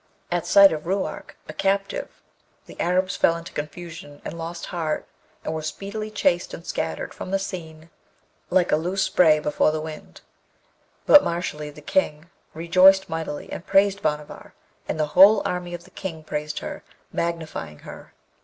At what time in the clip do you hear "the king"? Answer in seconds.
11.75-12.31, 15.83-16.23